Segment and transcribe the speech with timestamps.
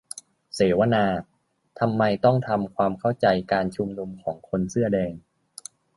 [0.55, 1.05] เสวนา:
[1.79, 5.13] ทำไมต้องทำความเข้าใจการชุมนุมของคนเสื้อแดง